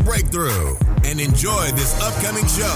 breakthrough 0.00 0.76
and 1.04 1.20
enjoy 1.20 1.70
this 1.72 1.94
upcoming 2.00 2.46
show. 2.48 2.72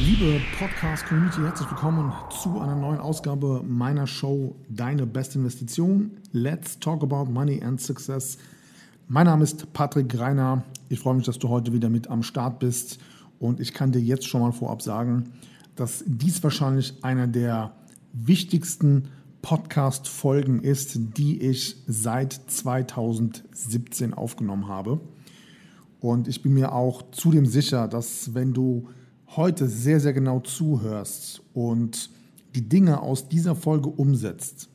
Liebe 0.00 0.40
Podcast-Community, 0.58 1.40
herzlich 1.42 1.70
willkommen 1.70 2.12
zu 2.42 2.60
einer 2.60 2.76
neuen 2.76 3.00
Ausgabe 3.00 3.62
meiner 3.66 4.06
Show 4.06 4.54
Deine 4.68 5.06
beste 5.06 5.38
Investition. 5.38 6.12
Let's 6.32 6.78
talk 6.78 7.02
about 7.02 7.30
money 7.30 7.62
and 7.62 7.80
success. 7.80 8.38
Mein 9.08 9.26
Name 9.26 9.44
ist 9.44 9.72
Patrick 9.72 10.08
Greiner. 10.08 10.64
Ich 10.88 11.00
freue 11.00 11.14
mich, 11.14 11.26
dass 11.26 11.38
du 11.38 11.48
heute 11.48 11.72
wieder 11.72 11.88
mit 11.88 12.08
am 12.08 12.22
Start 12.22 12.58
bist. 12.58 12.98
Und 13.38 13.60
ich 13.60 13.72
kann 13.74 13.92
dir 13.92 14.00
jetzt 14.00 14.26
schon 14.26 14.40
mal 14.40 14.52
vorab 14.52 14.82
sagen, 14.82 15.32
dass 15.76 16.02
dies 16.06 16.42
wahrscheinlich 16.42 16.94
einer 17.04 17.26
der 17.26 17.72
wichtigsten 18.12 19.08
Podcast-Folgen 19.46 20.60
ist, 20.60 20.98
die 21.16 21.40
ich 21.40 21.76
seit 21.86 22.32
2017 22.32 24.12
aufgenommen 24.12 24.66
habe. 24.66 25.00
Und 26.00 26.26
ich 26.26 26.42
bin 26.42 26.52
mir 26.52 26.72
auch 26.72 27.12
zudem 27.12 27.46
sicher, 27.46 27.86
dass 27.86 28.34
wenn 28.34 28.52
du 28.52 28.88
heute 29.36 29.68
sehr, 29.68 30.00
sehr 30.00 30.12
genau 30.12 30.40
zuhörst 30.40 31.42
und 31.54 32.10
die 32.56 32.68
Dinge 32.68 33.00
aus 33.00 33.28
dieser 33.28 33.54
Folge 33.54 33.88
umsetzt, 33.88 34.68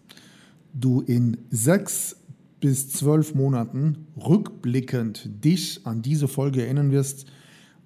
du 0.73 1.01
in 1.01 1.37
sechs 1.49 2.15
bis 2.61 2.91
zwölf 2.91 3.35
Monaten 3.35 4.07
rückblickend 4.15 5.43
dich 5.43 5.85
an 5.85 6.01
diese 6.01 6.29
Folge 6.29 6.63
erinnern 6.63 6.91
wirst, 6.91 7.25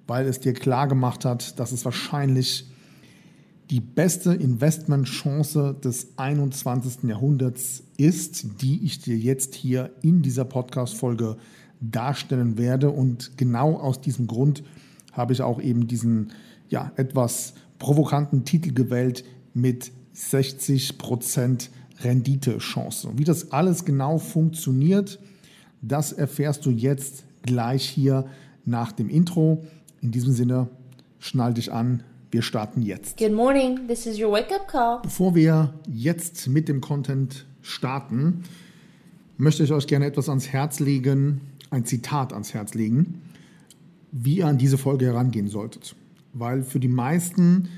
weil 0.05 0.27
es 0.27 0.39
dir 0.39 0.53
klar 0.53 0.87
gemacht 0.87 1.25
hat, 1.25 1.59
dass 1.59 1.71
es 1.71 1.83
wahrscheinlich 1.83 2.69
die 3.69 3.79
beste 3.79 4.33
Investmentchance 4.33 5.75
des 5.83 6.17
21. 6.17 7.03
Jahrhunderts 7.03 7.83
ist, 7.97 8.61
die 8.61 8.83
ich 8.83 9.01
dir 9.01 9.17
jetzt 9.17 9.55
hier 9.55 9.91
in 10.01 10.21
dieser 10.21 10.45
Podcast-Folge 10.45 11.37
darstellen 11.81 12.57
werde. 12.57 12.91
Und 12.91 13.37
genau 13.37 13.75
aus 13.75 14.01
diesem 14.01 14.27
Grund 14.27 14.63
habe 15.13 15.33
ich 15.33 15.41
auch 15.41 15.59
eben 15.61 15.87
diesen 15.87 16.31
ja, 16.69 16.91
etwas 16.95 17.53
provokanten 17.79 18.45
Titel 18.45 18.73
gewählt 18.73 19.23
mit 19.53 19.91
60% 20.15 21.69
Renditechance. 22.01 23.09
Wie 23.15 23.23
das 23.23 23.51
alles 23.51 23.85
genau 23.85 24.17
funktioniert, 24.17 25.19
das 25.81 26.11
erfährst 26.11 26.65
du 26.65 26.69
jetzt 26.69 27.25
gleich 27.41 27.87
hier 27.87 28.25
nach 28.65 28.91
dem 28.91 29.09
Intro. 29.09 29.63
In 30.01 30.11
diesem 30.11 30.33
Sinne, 30.33 30.69
schnall 31.19 31.53
dich 31.53 31.71
an, 31.71 32.03
wir 32.35 32.41
starten 32.41 32.81
jetzt. 32.81 33.15
Good 33.15 33.31
morning, 33.31 33.87
this 33.87 34.05
is 34.05 34.19
your 34.19 34.29
wake 34.29 34.53
up 34.53 34.67
call. 34.67 34.99
Bevor 35.01 35.35
wir 35.35 35.73
jetzt 35.87 36.49
mit 36.49 36.67
dem 36.67 36.81
Content 36.81 37.45
starten, 37.61 38.43
möchte 39.37 39.63
ich 39.63 39.71
euch 39.71 39.87
gerne 39.87 40.05
etwas 40.05 40.27
ans 40.27 40.49
Herz 40.49 40.81
legen, 40.81 41.39
ein 41.69 41.85
Zitat 41.85 42.33
ans 42.33 42.53
Herz 42.53 42.73
legen, 42.73 43.21
wie 44.11 44.39
ihr 44.39 44.47
an 44.47 44.57
diese 44.57 44.77
Folge 44.77 45.05
herangehen 45.05 45.47
solltet. 45.47 45.95
Weil 46.33 46.63
für 46.63 46.81
die 46.81 46.89
meisten 46.89 47.69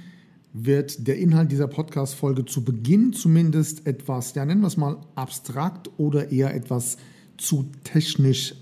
wird 0.53 1.07
der 1.07 1.19
Inhalt 1.19 1.51
dieser 1.51 1.67
Podcast-Folge 1.67 2.45
zu 2.45 2.63
Beginn 2.63 3.13
zumindest 3.13 3.85
etwas, 3.85 4.33
ja, 4.33 4.43
nennen 4.43 4.61
wir 4.61 4.67
es 4.67 4.77
mal 4.77 4.97
abstrakt 5.13 5.91
oder 5.97 6.31
eher 6.31 6.55
etwas 6.55 6.97
zu 7.37 7.69
technisch 7.83 8.55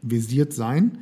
visiert 0.00 0.54
sein. 0.54 0.96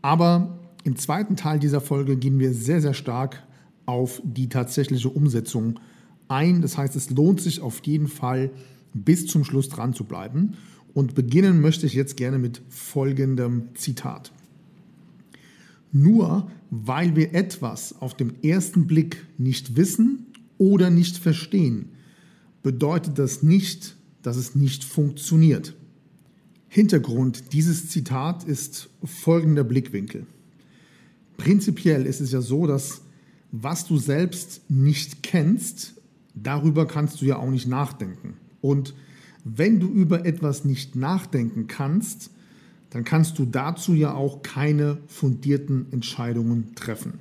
Aber 0.00 0.58
im 0.84 0.96
zweiten 0.96 1.36
Teil 1.36 1.58
dieser 1.58 1.82
Folge 1.82 2.16
gehen 2.16 2.38
wir 2.38 2.54
sehr, 2.54 2.80
sehr 2.80 2.94
stark 2.94 3.42
auf 3.86 4.22
die 4.24 4.48
tatsächliche 4.48 5.08
Umsetzung 5.08 5.80
ein. 6.28 6.62
Das 6.62 6.78
heißt, 6.78 6.96
es 6.96 7.10
lohnt 7.10 7.40
sich 7.40 7.60
auf 7.60 7.80
jeden 7.84 8.08
Fall 8.08 8.50
bis 8.92 9.26
zum 9.26 9.44
Schluss 9.44 9.68
dran 9.68 9.94
zu 9.94 10.04
bleiben. 10.04 10.54
Und 10.94 11.14
beginnen 11.14 11.60
möchte 11.60 11.86
ich 11.86 11.94
jetzt 11.94 12.16
gerne 12.16 12.38
mit 12.38 12.62
folgendem 12.68 13.68
Zitat. 13.74 14.32
Nur 15.92 16.50
weil 16.70 17.14
wir 17.14 17.34
etwas 17.34 18.00
auf 18.00 18.16
den 18.16 18.42
ersten 18.42 18.86
Blick 18.86 19.26
nicht 19.38 19.76
wissen 19.76 20.26
oder 20.58 20.90
nicht 20.90 21.18
verstehen, 21.18 21.90
bedeutet 22.62 23.18
das 23.18 23.42
nicht, 23.42 23.96
dass 24.22 24.36
es 24.36 24.54
nicht 24.54 24.82
funktioniert. 24.82 25.74
Hintergrund 26.68 27.52
dieses 27.52 27.90
Zitat 27.90 28.42
ist 28.42 28.88
folgender 29.04 29.62
Blickwinkel. 29.62 30.26
Prinzipiell 31.36 32.06
ist 32.06 32.20
es 32.20 32.32
ja 32.32 32.40
so, 32.40 32.66
dass 32.66 33.02
was 33.56 33.86
du 33.86 33.98
selbst 33.98 34.68
nicht 34.68 35.22
kennst, 35.22 35.94
darüber 36.34 36.88
kannst 36.88 37.20
du 37.20 37.26
ja 37.26 37.36
auch 37.36 37.50
nicht 37.50 37.68
nachdenken. 37.68 38.34
Und 38.60 38.94
wenn 39.44 39.78
du 39.78 39.86
über 39.86 40.26
etwas 40.26 40.64
nicht 40.64 40.96
nachdenken 40.96 41.68
kannst, 41.68 42.30
dann 42.90 43.04
kannst 43.04 43.38
du 43.38 43.44
dazu 43.44 43.94
ja 43.94 44.12
auch 44.12 44.42
keine 44.42 44.98
fundierten 45.06 45.86
Entscheidungen 45.92 46.74
treffen. 46.74 47.20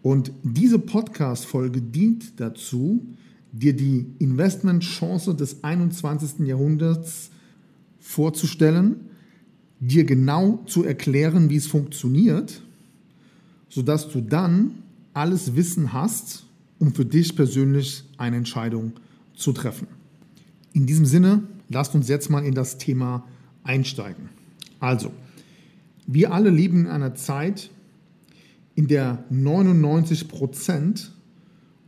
Und 0.00 0.32
diese 0.42 0.78
Podcast-Folge 0.78 1.82
dient 1.82 2.40
dazu, 2.40 3.04
dir 3.52 3.76
die 3.76 4.06
Investmentchance 4.18 5.34
des 5.34 5.62
21. 5.62 6.46
Jahrhunderts 6.46 7.30
vorzustellen, 8.00 8.96
dir 9.78 10.04
genau 10.04 10.62
zu 10.66 10.84
erklären, 10.84 11.50
wie 11.50 11.56
es 11.56 11.66
funktioniert, 11.66 12.62
sodass 13.68 14.08
du 14.08 14.22
dann 14.22 14.82
alles 15.16 15.56
Wissen 15.56 15.92
hast, 15.92 16.44
um 16.78 16.94
für 16.94 17.06
dich 17.06 17.34
persönlich 17.34 18.04
eine 18.18 18.36
Entscheidung 18.36 18.92
zu 19.34 19.52
treffen. 19.52 19.88
In 20.74 20.86
diesem 20.86 21.06
Sinne, 21.06 21.42
lasst 21.70 21.94
uns 21.94 22.08
jetzt 22.08 22.28
mal 22.28 22.44
in 22.44 22.54
das 22.54 22.76
Thema 22.76 23.24
einsteigen. 23.64 24.28
Also, 24.78 25.12
wir 26.06 26.32
alle 26.32 26.50
leben 26.50 26.80
in 26.80 26.86
einer 26.88 27.14
Zeit, 27.14 27.70
in 28.74 28.88
der 28.88 29.24
99 29.30 30.28
Prozent 30.28 31.12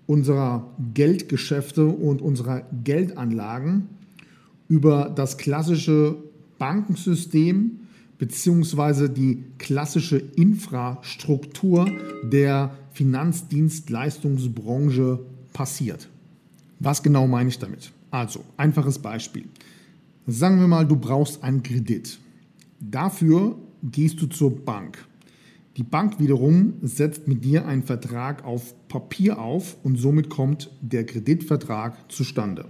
unserer 0.07 0.75
Geldgeschäfte 0.95 1.85
und 1.85 2.23
unserer 2.23 2.63
Geldanlagen 2.83 3.89
über 4.69 5.13
das 5.15 5.37
klassische 5.37 6.17
Bankensystem 6.59 7.81
bzw. 8.17 9.09
die 9.09 9.45
klassische 9.59 10.17
Infrastruktur 10.17 11.91
der 12.25 12.75
Finanzdienstleistungsbranche 12.99 15.21
passiert. 15.53 16.09
Was 16.81 17.01
genau 17.01 17.29
meine 17.29 17.49
ich 17.49 17.61
damit? 17.61 17.93
Also, 18.11 18.41
einfaches 18.57 18.99
Beispiel. 18.99 19.45
Sagen 20.27 20.59
wir 20.59 20.67
mal, 20.67 20.85
du 20.85 20.97
brauchst 20.97 21.45
einen 21.45 21.63
Kredit. 21.63 22.19
Dafür 22.81 23.57
gehst 23.85 24.21
du 24.21 24.27
zur 24.27 24.65
Bank. 24.65 25.07
Die 25.77 25.85
Bank 25.85 26.19
wiederum 26.19 26.73
setzt 26.83 27.29
mit 27.29 27.45
dir 27.45 27.67
einen 27.67 27.85
Vertrag 27.85 28.45
auf 28.45 28.75
Papier 28.89 29.39
auf 29.39 29.77
und 29.85 29.95
somit 29.95 30.29
kommt 30.29 30.69
der 30.81 31.07
Kreditvertrag 31.07 32.11
zustande. 32.11 32.65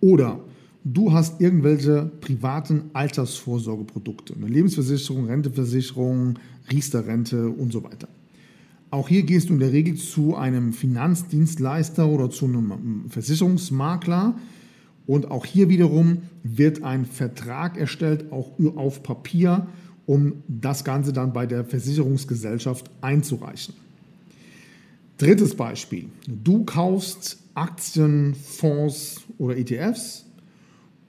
Oder 0.00 0.40
du 0.82 1.12
hast 1.12 1.42
irgendwelche 1.42 2.10
privaten 2.22 2.84
Altersvorsorgeprodukte, 2.94 4.34
eine 4.34 4.46
Lebensversicherung, 4.46 5.26
Renteversicherung, 5.26 6.38
Riester-Rente 6.72 7.50
und 7.50 7.70
so 7.70 7.84
weiter. 7.84 8.08
Auch 8.90 9.08
hier 9.08 9.22
gehst 9.22 9.48
du 9.48 9.54
in 9.54 9.60
der 9.60 9.72
Regel 9.72 9.94
zu 9.94 10.34
einem 10.34 10.72
Finanzdienstleister 10.72 12.08
oder 12.08 12.30
zu 12.30 12.46
einem 12.46 13.04
Versicherungsmakler. 13.08 14.34
Und 15.06 15.30
auch 15.30 15.46
hier 15.46 15.68
wiederum 15.68 16.22
wird 16.42 16.82
ein 16.82 17.04
Vertrag 17.04 17.76
erstellt, 17.76 18.32
auch 18.32 18.52
auf 18.76 19.02
Papier, 19.02 19.66
um 20.06 20.42
das 20.48 20.82
Ganze 20.82 21.12
dann 21.12 21.32
bei 21.32 21.46
der 21.46 21.64
Versicherungsgesellschaft 21.64 22.90
einzureichen. 23.00 23.74
Drittes 25.18 25.54
Beispiel. 25.54 26.06
Du 26.26 26.64
kaufst 26.64 27.38
Aktien, 27.54 28.34
Fonds 28.34 29.20
oder 29.38 29.56
ETFs 29.56 30.24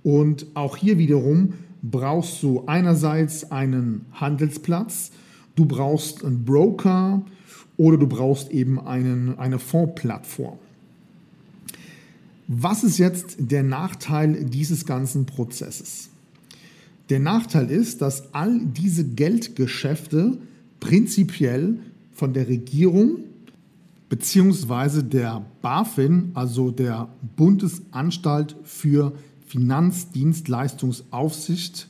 und 0.04 0.45
auch 0.54 0.77
hier 0.77 0.98
wiederum 0.98 1.54
brauchst 1.81 2.44
du 2.44 2.63
einerseits 2.68 3.51
einen 3.51 4.06
Handelsplatz, 4.12 5.12
du 5.56 5.66
brauchst 5.66 6.24
einen 6.24 6.45
Broker, 6.45 7.24
oder 7.81 7.98
du 7.98 8.06
brauchst 8.06 8.51
eben 8.51 8.80
einen, 8.80 9.39
eine 9.39 9.57
Fondsplattform. 9.57 10.60
Was 12.48 12.83
ist 12.83 13.00
jetzt 13.00 13.38
der 13.39 13.63
Nachteil 13.63 14.45
dieses 14.45 14.86
ganzen 14.86 15.25
Prozesses? 15.25 16.10
Der 17.10 17.19
Nachteil 17.19 17.72
ist, 17.72 18.04
dass 18.04 18.36
all 18.36 18.60
diese 18.60 19.04
Geldgeschäfte 19.04 20.38
prinzipiell 20.80 21.80
von 22.13 22.36
der 22.36 22.48
Regierung 22.48 23.24
bzw. 24.10 25.01
der 25.01 25.44
BaFin, 25.63 26.30
also 26.36 26.69
der 26.69 27.07
Bundesanstalt 27.36 28.57
für 28.63 29.13
Finanzdienstleistungsaufsicht, 29.48 31.88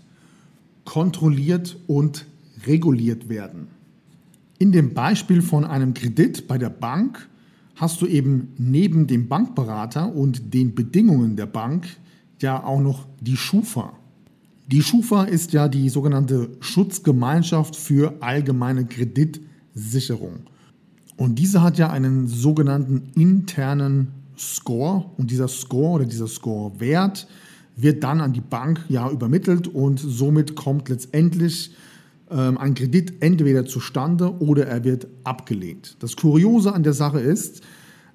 kontrolliert 0.85 1.75
und 1.87 2.27
reguliert 2.65 3.27
werden. 3.27 3.81
In 4.61 4.71
dem 4.71 4.93
Beispiel 4.93 5.41
von 5.41 5.65
einem 5.65 5.95
Kredit 5.95 6.47
bei 6.47 6.59
der 6.59 6.69
Bank 6.69 7.27
hast 7.73 7.99
du 7.99 8.05
eben 8.05 8.49
neben 8.59 9.07
dem 9.07 9.27
Bankberater 9.27 10.13
und 10.13 10.53
den 10.53 10.75
Bedingungen 10.75 11.35
der 11.35 11.47
Bank 11.47 11.87
ja 12.41 12.63
auch 12.63 12.79
noch 12.79 13.07
die 13.19 13.37
Schufa. 13.37 13.93
Die 14.67 14.83
Schufa 14.83 15.23
ist 15.23 15.51
ja 15.53 15.67
die 15.67 15.89
sogenannte 15.89 16.49
Schutzgemeinschaft 16.59 17.75
für 17.75 18.13
allgemeine 18.19 18.85
Kreditsicherung. 18.85 20.41
Und 21.17 21.39
diese 21.39 21.63
hat 21.63 21.79
ja 21.79 21.89
einen 21.89 22.27
sogenannten 22.27 23.09
internen 23.15 24.09
Score 24.37 25.05
und 25.17 25.31
dieser 25.31 25.47
Score 25.47 25.93
oder 25.93 26.05
dieser 26.05 26.27
Score-Wert 26.27 27.27
wird 27.77 28.03
dann 28.03 28.21
an 28.21 28.33
die 28.33 28.41
Bank 28.41 28.85
ja 28.89 29.09
übermittelt 29.09 29.67
und 29.67 29.99
somit 29.99 30.55
kommt 30.55 30.87
letztendlich 30.87 31.71
ein 32.31 32.74
Kredit 32.75 33.22
entweder 33.22 33.66
zustande 33.66 34.39
oder 34.39 34.66
er 34.66 34.83
wird 34.83 35.07
abgelehnt. 35.24 35.98
Das 36.00 36.16
Kuriose 36.16 36.74
an 36.74 36.83
der 36.83 36.94
Sache 36.94 37.19
ist, 37.19 37.62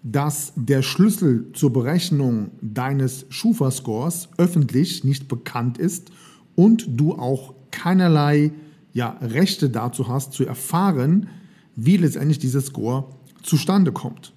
dass 0.03 0.53
der 0.57 0.83
Schlüssel 0.83 1.51
zur 1.53 1.73
Berechnung 1.73 2.53
deines 2.63 3.27
Schufa-Scores 3.29 4.29
öffentlich 4.39 5.05
nicht 5.05 5.29
bekannt 5.29 5.79
ist 5.79 6.11
und 6.55 6.87
du 6.89 7.15
auch 7.15 7.55
keinerlei 7.71 8.53
ja, 8.93 9.19
Rechte 9.21 9.69
dazu 9.69 10.09
hast, 10.09 10.33
zu 10.33 10.47
erfahren, 10.47 11.29
wie 11.75 11.97
letztendlich 11.97 12.39
dieser 12.39 12.63
Score 12.63 13.05
zustande 13.43 13.93
kommt. 13.93 14.33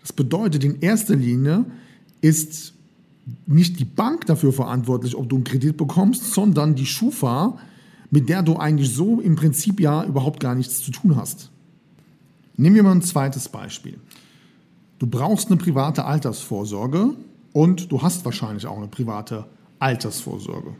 Das 0.00 0.12
bedeutet, 0.12 0.64
in 0.64 0.80
erster 0.80 1.14
Linie 1.14 1.66
ist 2.20 2.72
nicht 3.46 3.78
die 3.78 3.84
Bank 3.84 4.26
dafür 4.26 4.52
verantwortlich, 4.52 5.14
ob 5.14 5.28
du 5.28 5.36
einen 5.36 5.44
Kredit 5.44 5.76
bekommst, 5.76 6.32
sondern 6.32 6.74
die 6.74 6.86
Schufa, 6.86 7.58
mit 8.10 8.28
der 8.28 8.42
du 8.42 8.56
eigentlich 8.56 8.92
so 8.92 9.20
im 9.20 9.36
Prinzip 9.36 9.80
ja 9.80 10.04
überhaupt 10.04 10.40
gar 10.40 10.54
nichts 10.54 10.82
zu 10.82 10.90
tun 10.90 11.16
hast. 11.16 11.50
Nehmen 12.56 12.76
wir 12.76 12.82
mal 12.82 12.92
ein 12.92 13.02
zweites 13.02 13.48
Beispiel. 13.48 13.98
Du 14.98 15.06
brauchst 15.06 15.48
eine 15.48 15.56
private 15.56 16.04
Altersvorsorge 16.04 17.14
und 17.52 17.90
du 17.90 18.02
hast 18.02 18.24
wahrscheinlich 18.24 18.66
auch 18.66 18.76
eine 18.76 18.88
private 18.88 19.46
Altersvorsorge. 19.78 20.74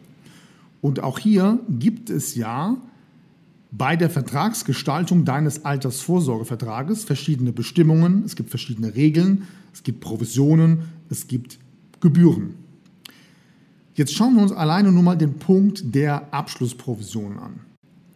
Und 0.82 1.02
auch 1.02 1.18
hier 1.18 1.58
gibt 1.68 2.10
es 2.10 2.34
ja 2.34 2.76
bei 3.72 3.96
der 3.96 4.10
Vertragsgestaltung 4.10 5.24
deines 5.24 5.64
Altersvorsorgevertrages 5.64 7.04
verschiedene 7.04 7.52
Bestimmungen, 7.52 8.24
es 8.24 8.34
gibt 8.34 8.50
verschiedene 8.50 8.94
Regeln, 8.94 9.46
es 9.72 9.82
gibt 9.82 10.00
Provisionen, 10.00 10.90
es 11.08 11.28
gibt 11.28 11.58
Gebühren. 12.00 12.54
Jetzt 14.00 14.14
schauen 14.14 14.37
wir 14.37 14.43
uns 14.43 14.52
alleine 14.52 14.91
nur 14.91 15.02
mal 15.02 15.14
den 15.14 15.35
Punkt 15.35 15.94
der 15.94 16.32
Abschlussprovision 16.32 17.38
an. 17.38 17.61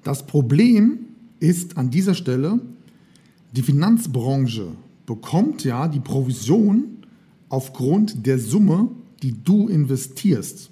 Das 0.02 0.26
Problem 0.26 1.00
ist 1.40 1.76
an 1.76 1.90
dieser 1.90 2.14
Stelle, 2.14 2.58
die 3.52 3.60
Finanzbranche 3.60 4.68
bekommt 5.04 5.62
ja 5.62 5.86
die 5.86 6.00
Provision 6.00 6.84
aufgrund 7.50 8.26
der 8.26 8.38
Summe, 8.38 8.92
die 9.22 9.34
du 9.44 9.68
investierst 9.68 10.70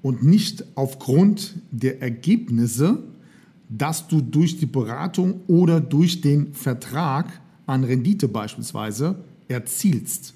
und 0.00 0.22
nicht 0.22 0.64
aufgrund 0.74 1.56
der 1.70 2.00
Ergebnisse, 2.00 3.02
dass 3.68 4.08
du 4.08 4.22
durch 4.22 4.56
die 4.56 4.64
Beratung 4.64 5.42
oder 5.48 5.82
durch 5.82 6.22
den 6.22 6.54
Vertrag 6.54 7.42
an 7.66 7.84
Rendite 7.84 8.28
beispielsweise 8.28 9.16
erzielst. 9.48 10.32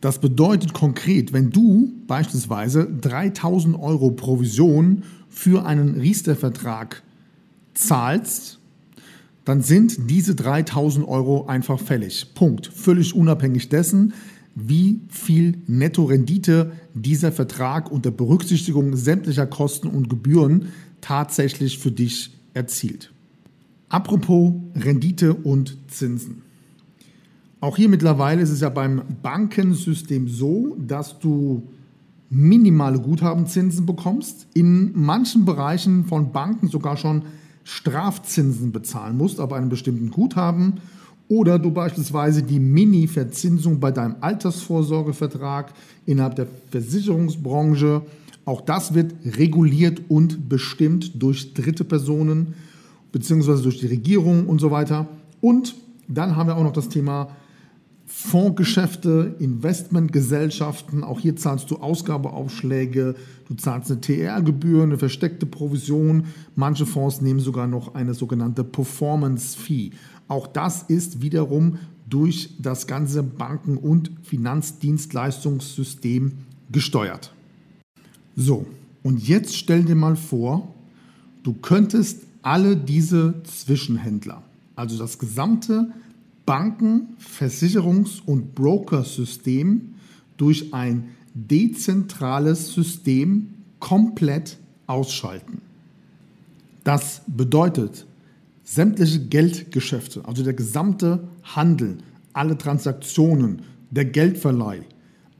Das 0.00 0.18
bedeutet 0.18 0.72
konkret, 0.72 1.32
wenn 1.32 1.50
du 1.50 1.92
beispielsweise 2.06 2.86
3000 2.86 3.78
Euro 3.78 4.10
Provision 4.12 5.02
für 5.28 5.66
einen 5.66 6.00
Riester-Vertrag 6.00 7.02
zahlst, 7.74 8.58
dann 9.44 9.62
sind 9.62 10.10
diese 10.10 10.34
3000 10.34 11.06
Euro 11.06 11.46
einfach 11.46 11.78
fällig. 11.78 12.34
Punkt. 12.34 12.66
Völlig 12.66 13.14
unabhängig 13.14 13.68
dessen, 13.68 14.14
wie 14.54 15.00
viel 15.08 15.58
Nettorendite 15.66 16.72
dieser 16.94 17.32
Vertrag 17.32 17.90
unter 17.90 18.10
Berücksichtigung 18.10 18.96
sämtlicher 18.96 19.46
Kosten 19.46 19.88
und 19.88 20.08
Gebühren 20.08 20.68
tatsächlich 21.00 21.78
für 21.78 21.92
dich 21.92 22.36
erzielt. 22.54 23.12
Apropos 23.88 24.52
Rendite 24.74 25.34
und 25.34 25.78
Zinsen. 25.88 26.42
Auch 27.60 27.76
hier 27.76 27.90
mittlerweile 27.90 28.40
ist 28.40 28.50
es 28.50 28.60
ja 28.60 28.70
beim 28.70 29.02
Bankensystem 29.22 30.28
so, 30.28 30.76
dass 30.78 31.18
du 31.18 31.68
minimale 32.30 32.98
Guthabenzinsen 32.98 33.84
bekommst, 33.84 34.46
in 34.54 34.92
manchen 34.94 35.44
Bereichen 35.44 36.04
von 36.06 36.32
Banken 36.32 36.68
sogar 36.68 36.96
schon 36.96 37.22
Strafzinsen 37.64 38.72
bezahlen 38.72 39.16
musst, 39.16 39.40
aber 39.40 39.56
einem 39.56 39.68
bestimmten 39.68 40.10
Guthaben 40.10 40.74
oder 41.28 41.58
du 41.58 41.70
beispielsweise 41.70 42.42
die 42.42 42.58
Mini-Verzinsung 42.58 43.78
bei 43.78 43.92
deinem 43.92 44.16
Altersvorsorgevertrag 44.20 45.72
innerhalb 46.06 46.36
der 46.36 46.46
Versicherungsbranche. 46.70 48.02
Auch 48.44 48.62
das 48.62 48.94
wird 48.94 49.14
reguliert 49.36 50.02
und 50.08 50.48
bestimmt 50.48 51.22
durch 51.22 51.52
dritte 51.52 51.84
Personen 51.84 52.54
beziehungsweise 53.12 53.62
durch 53.62 53.78
die 53.78 53.86
Regierung 53.86 54.46
und 54.46 54.60
so 54.60 54.70
weiter. 54.70 55.08
Und 55.40 55.74
dann 56.08 56.36
haben 56.36 56.48
wir 56.48 56.56
auch 56.56 56.64
noch 56.64 56.72
das 56.72 56.88
Thema 56.88 57.28
Fondsgeschäfte, 58.12 59.36
Investmentgesellschaften. 59.38 61.04
Auch 61.04 61.20
hier 61.20 61.36
zahlst 61.36 61.70
du 61.70 61.76
Ausgabeaufschläge, 61.76 63.14
du 63.48 63.54
zahlst 63.54 63.88
eine 63.90 64.00
TR-Gebühr, 64.00 64.82
eine 64.82 64.98
versteckte 64.98 65.46
Provision. 65.46 66.24
Manche 66.56 66.86
Fonds 66.86 67.20
nehmen 67.20 67.38
sogar 67.40 67.68
noch 67.68 67.94
eine 67.94 68.14
sogenannte 68.14 68.64
Performance-Fee. 68.64 69.92
Auch 70.26 70.48
das 70.48 70.82
ist 70.82 71.22
wiederum 71.22 71.78
durch 72.08 72.56
das 72.58 72.88
ganze 72.88 73.22
Banken- 73.22 73.78
und 73.78 74.10
Finanzdienstleistungssystem 74.22 76.32
gesteuert. 76.72 77.32
So, 78.34 78.66
und 79.04 79.26
jetzt 79.26 79.56
stell 79.56 79.84
dir 79.84 79.94
mal 79.94 80.16
vor, 80.16 80.74
du 81.44 81.52
könntest 81.54 82.24
alle 82.42 82.76
diese 82.76 83.40
Zwischenhändler, 83.44 84.42
also 84.74 84.98
das 84.98 85.18
gesamte 85.18 85.92
Banken-, 86.50 87.16
Versicherungs- 87.20 88.20
und 88.26 88.56
Brokersystem 88.56 89.94
durch 90.36 90.74
ein 90.74 91.10
dezentrales 91.32 92.74
System 92.74 93.50
komplett 93.78 94.58
ausschalten. 94.88 95.62
Das 96.82 97.22
bedeutet, 97.28 98.04
sämtliche 98.64 99.20
Geldgeschäfte, 99.20 100.24
also 100.24 100.42
der 100.42 100.54
gesamte 100.54 101.28
Handel, 101.44 101.98
alle 102.32 102.58
Transaktionen, 102.58 103.62
der 103.92 104.06
Geldverleih, 104.06 104.82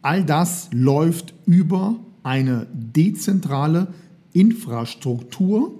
all 0.03 0.25
das 0.25 0.69
läuft 0.71 1.35
über 1.45 1.99
eine 2.23 2.69
dezentrale 2.73 3.89
Infrastruktur 4.33 5.77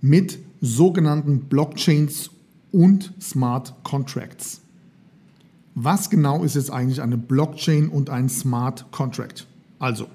mit 0.00 0.40
sogenannten 0.60 1.42
Blockchains 1.42 2.30
und 2.72 3.12
Smart 3.20 3.74
Contracts. 3.84 4.61
Was 5.74 6.10
genau 6.10 6.44
ist 6.44 6.54
jetzt 6.54 6.70
eigentlich 6.70 7.00
eine 7.00 7.16
Blockchain 7.16 7.88
und 7.88 8.10
ein 8.10 8.28
Smart 8.28 8.90
Contract? 8.92 9.46
Also, 9.78 10.06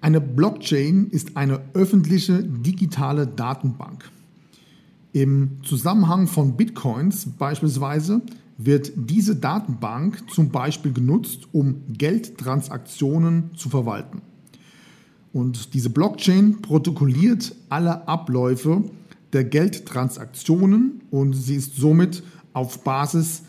eine 0.00 0.20
Blockchain 0.20 1.08
ist 1.10 1.36
eine 1.36 1.60
öffentliche 1.74 2.42
digitale 2.42 3.26
Datenbank. 3.26 4.10
Im 5.12 5.58
Zusammenhang 5.62 6.26
von 6.26 6.56
Bitcoins 6.56 7.26
beispielsweise 7.38 8.22
wird 8.58 8.92
diese 8.96 9.36
Datenbank 9.36 10.30
zum 10.30 10.50
Beispiel 10.50 10.92
genutzt, 10.92 11.48
um 11.52 11.82
Geldtransaktionen 11.88 13.50
zu 13.56 13.68
verwalten. 13.68 14.22
Und 15.32 15.74
diese 15.74 15.90
Blockchain 15.90 16.60
protokolliert 16.60 17.54
alle 17.68 18.06
Abläufe 18.06 18.84
der 19.32 19.44
Geldtransaktionen 19.44 21.00
und 21.10 21.32
sie 21.32 21.56
ist 21.56 21.76
somit 21.76 22.22
auf 22.52 22.84
Basis 22.84 23.42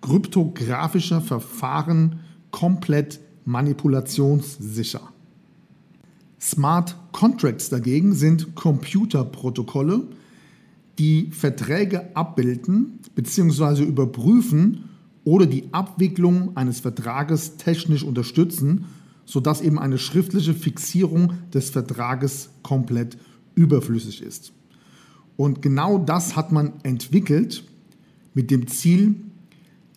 kryptografischer 0.00 1.20
Verfahren 1.20 2.20
komplett 2.50 3.20
manipulationssicher. 3.44 5.00
Smart 6.40 6.96
Contracts 7.12 7.68
dagegen 7.68 8.14
sind 8.14 8.54
Computerprotokolle, 8.54 10.06
die 10.98 11.30
Verträge 11.30 12.14
abbilden 12.14 13.00
bzw. 13.14 13.82
überprüfen 13.82 14.88
oder 15.24 15.46
die 15.46 15.72
Abwicklung 15.72 16.56
eines 16.56 16.80
Vertrages 16.80 17.56
technisch 17.56 18.02
unterstützen 18.02 18.86
sodass 19.28 19.60
eben 19.60 19.78
eine 19.78 19.98
schriftliche 19.98 20.54
Fixierung 20.54 21.34
des 21.52 21.68
Vertrages 21.68 22.48
komplett 22.62 23.18
überflüssig 23.54 24.22
ist. 24.22 24.52
Und 25.36 25.60
genau 25.60 25.98
das 25.98 26.34
hat 26.34 26.50
man 26.50 26.72
entwickelt 26.82 27.62
mit 28.32 28.50
dem 28.50 28.68
Ziel, 28.68 29.16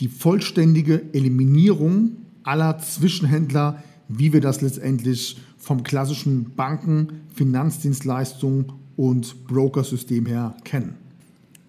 die 0.02 0.08
vollständige 0.08 1.14
Eliminierung 1.14 2.18
aller 2.44 2.80
Zwischenhändler, 2.80 3.82
wie 4.10 4.34
wir 4.34 4.42
das 4.42 4.62
letztendlich 4.62 5.40
vom 5.58 5.84
klassischen 5.84 6.56
Banken, 6.56 7.22
Finanzdienstleistungen 7.34 8.74
und 8.98 9.48
Brokersystem 9.48 10.26
her 10.26 10.56
kennen. 10.64 10.96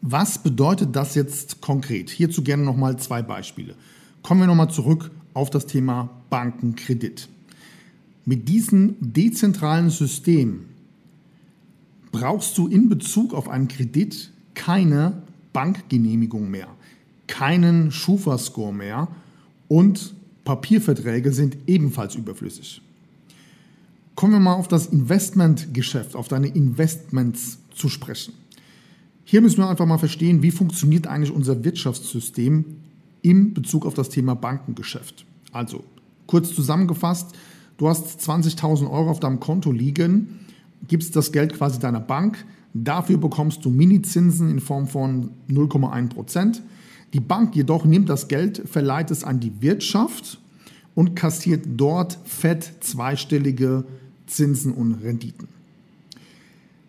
Was 0.00 0.38
bedeutet 0.38 0.96
das 0.96 1.14
jetzt 1.14 1.60
konkret? 1.60 2.10
Hierzu 2.10 2.42
gerne 2.42 2.64
nochmal 2.64 2.98
zwei 2.98 3.22
Beispiele. 3.22 3.74
Kommen 4.22 4.40
wir 4.40 4.46
nochmal 4.46 4.70
zurück 4.70 5.10
auf 5.34 5.50
das 5.50 5.66
Thema 5.66 6.10
Bankenkredit. 6.30 7.28
Mit 8.24 8.48
diesem 8.48 8.96
dezentralen 9.00 9.90
System 9.90 10.64
brauchst 12.12 12.56
du 12.56 12.66
in 12.66 12.88
Bezug 12.88 13.34
auf 13.34 13.48
einen 13.48 13.68
Kredit 13.68 14.32
keine 14.54 15.22
Bankgenehmigung 15.52 16.50
mehr, 16.50 16.68
keinen 17.32 17.90
Schufa-Score 17.90 18.74
mehr 18.74 19.08
und 19.66 20.14
Papierverträge 20.44 21.32
sind 21.32 21.56
ebenfalls 21.66 22.14
überflüssig. 22.14 22.82
Kommen 24.14 24.34
wir 24.34 24.38
mal 24.40 24.52
auf 24.52 24.68
das 24.68 24.84
Investmentgeschäft, 24.88 26.14
auf 26.14 26.28
deine 26.28 26.48
Investments 26.48 27.56
zu 27.74 27.88
sprechen. 27.88 28.34
Hier 29.24 29.40
müssen 29.40 29.56
wir 29.56 29.70
einfach 29.70 29.86
mal 29.86 29.96
verstehen, 29.96 30.42
wie 30.42 30.50
funktioniert 30.50 31.06
eigentlich 31.06 31.30
unser 31.30 31.64
Wirtschaftssystem 31.64 32.66
in 33.22 33.54
Bezug 33.54 33.86
auf 33.86 33.94
das 33.94 34.10
Thema 34.10 34.34
Bankengeschäft. 34.34 35.24
Also, 35.52 35.84
kurz 36.26 36.54
zusammengefasst, 36.54 37.34
du 37.78 37.88
hast 37.88 38.20
20.000 38.20 38.90
Euro 38.90 39.08
auf 39.08 39.20
deinem 39.20 39.40
Konto 39.40 39.72
liegen, 39.72 40.40
gibst 40.86 41.16
das 41.16 41.32
Geld 41.32 41.54
quasi 41.54 41.78
deiner 41.78 42.00
Bank, 42.00 42.44
dafür 42.74 43.16
bekommst 43.16 43.64
du 43.64 43.70
Minizinsen 43.70 44.50
in 44.50 44.60
Form 44.60 44.86
von 44.86 45.30
0,1 45.48 46.08
Prozent. 46.10 46.62
Die 47.12 47.20
Bank 47.20 47.54
jedoch 47.54 47.84
nimmt 47.84 48.08
das 48.08 48.28
Geld, 48.28 48.62
verleiht 48.66 49.10
es 49.10 49.24
an 49.24 49.40
die 49.40 49.60
Wirtschaft 49.60 50.38
und 50.94 51.14
kassiert 51.14 51.64
dort 51.76 52.18
fett 52.24 52.72
zweistellige 52.80 53.84
Zinsen 54.26 54.72
und 54.72 54.94
Renditen. 54.94 55.48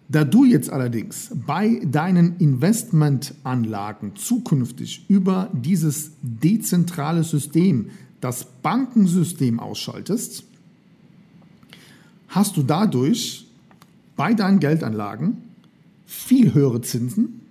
Da 0.10 0.24
du 0.24 0.46
jetzt 0.46 0.70
allerdings 0.70 1.32
bei 1.48 1.82
deinen 1.86 2.38
Investmentanlagen 2.38 4.15
zukünftig 4.15 5.06
über 5.08 5.50
dieses 5.53 6.12
dezentrale 6.22 7.24
System, 7.24 7.89
das 8.22 8.46
Bankensystem 8.62 9.60
ausschaltest, 9.60 10.44
hast 12.27 12.58
du 12.58 12.63
dadurch 12.63 13.48
bei 14.15 14.34
deinen 14.34 14.60
Geldanlagen 14.60 15.38
viel 16.06 16.53
höhere 16.53 16.82
Zinsen. 16.82 17.42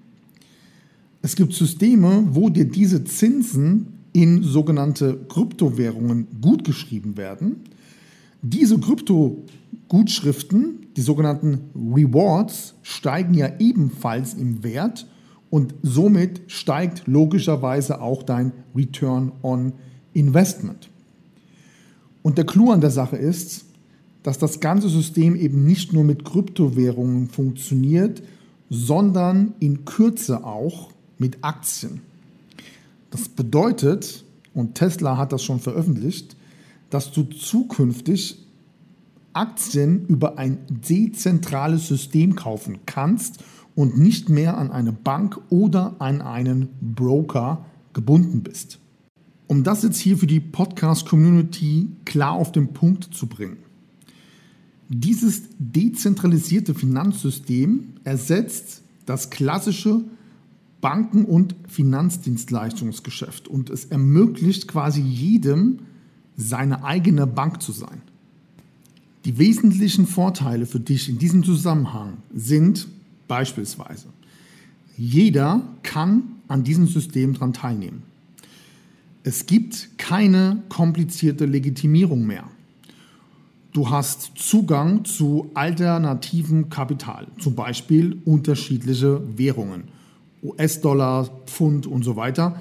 Es 1.25 1.37
gibt 1.37 1.55
Systeme, 1.55 2.25
wo 2.33 2.49
dir 2.49 2.65
diese 2.65 3.05
Zinsen 3.05 4.01
in 4.13 4.43
sogenannte 4.43 5.21
Kryptowährungen 5.29 6.27
gutgeschrieben 6.41 7.17
werden. 7.17 7.61
Diese 8.43 8.77
Kryptogutschriften, 8.79 10.89
die 10.97 11.01
sogenannten 11.01 11.71
Rewards, 11.77 12.75
steigen 12.83 13.35
ja 13.35 13.53
ebenfalls 13.61 14.35
im 14.35 14.65
Wert 14.65 15.07
und 15.49 15.75
somit 15.83 16.41
steigt 16.49 17.07
logischerweise 17.07 18.01
auch 18.01 18.25
dein 18.25 18.53
Return 18.75 19.31
on 19.43 19.75
Investment. 20.15 20.91
Und 22.23 22.37
der 22.37 22.47
Clou 22.47 22.73
an 22.73 22.81
der 22.81 22.91
Sache 22.91 23.17
ist, 23.17 23.67
dass 24.25 24.39
das 24.39 24.59
ganze 24.59 24.89
System 24.89 25.37
eben 25.37 25.65
nicht 25.65 25.93
nur 25.93 26.03
mit 26.03 26.25
Kryptowährungen 26.25 27.29
funktioniert, 27.29 28.25
sondern 28.71 29.55
in 29.61 29.85
Kürze 29.85 30.45
auch 30.45 30.91
mit 31.23 31.39
Aktien. 31.45 32.01
Das 33.11 33.29
bedeutet, 33.29 34.25
und 34.55 34.75
Tesla 34.75 35.17
hat 35.17 35.33
das 35.33 35.45
schon 35.45 35.61
veröffentlicht, 35.61 36.37
dass 36.91 37.13
du 37.13 37.23
zukünftig 37.23 38.45
Aktien 39.33 40.05
über 40.09 40.37
ein 40.37 40.59
dezentrales 40.69 41.87
System 41.87 42.35
kaufen 42.35 42.81
kannst 42.87 43.45
und 43.77 43.97
nicht 43.97 44.29
mehr 44.29 44.59
an 44.59 44.73
eine 44.73 44.93
Bank 44.93 45.41
oder 45.49 45.95
an 46.01 46.21
einen 46.21 46.69
Broker 46.81 47.65
gebunden 47.93 48.43
bist. 48.43 48.81
Um 49.47 49.63
das 49.63 49.85
jetzt 49.85 50.01
hier 50.01 50.19
für 50.19 50.27
die 50.27 50.41
Podcast-Community 50.41 51.89
klar 52.05 52.33
auf 52.33 52.51
den 52.51 52.73
Punkt 52.73 53.15
zu 53.15 53.29
bringen. 53.29 53.59
Dieses 54.89 55.45
dezentralisierte 55.59 56.75
Finanzsystem 56.75 57.95
ersetzt 58.03 58.83
das 59.07 59.31
klassische 59.31 60.03
Banken- 60.83 61.25
und 61.25 61.55
Finanzdienstleistungsgeschäft 61.69 63.49
und 63.49 63.71
es 63.71 63.87
ermöglicht 63.87 64.69
quasi 64.69 65.01
jedem, 65.01 65.79
seine 66.37 66.85
eigene 66.85 67.27
Bank 67.27 67.63
zu 67.63 67.73
sein. 67.73 68.03
Die 69.25 69.39
wesentlichen 69.39 70.07
Vorteile 70.07 70.67
für 70.67 70.81
dich 70.81 71.09
in 71.09 71.19
diesem 71.19 71.45
Zusammenhang 71.45 72.19
sind 72.35 72.89
beispielsweise, 73.29 74.09
jeder 74.99 75.63
kann 75.85 76.25
an 76.49 76.65
diesem 76.65 76.89
System 76.89 77.35
daran 77.35 77.53
teilnehmen. 77.53 78.03
Es 79.23 79.47
gibt 79.47 79.91
keine 79.99 80.65
komplizierte 80.69 81.47
Legitimierung 81.47 82.27
mehr. 82.27 82.45
Du 83.73 83.89
hast 83.89 84.33
Zugang 84.35 85.05
zu 85.05 85.51
alternativen 85.55 86.69
Kapital, 86.71 87.29
zum 87.39 87.55
Beispiel 87.55 88.19
unterschiedliche 88.25 89.23
Währungen, 89.39 89.85
US-Dollar, 90.43 91.31
Pfund 91.47 91.87
und 91.87 92.05
so 92.05 92.17
weiter. 92.17 92.57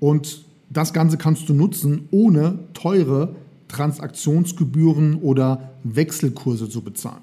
Und 0.00 0.44
das 0.70 0.92
Ganze 0.92 1.18
kannst 1.18 1.48
du 1.48 1.54
nutzen, 1.54 2.08
ohne 2.10 2.58
teure 2.74 3.36
Transaktionsgebühren 3.68 5.16
oder 5.16 5.72
Wechselkurse 5.84 6.68
zu 6.68 6.82
bezahlen. 6.82 7.22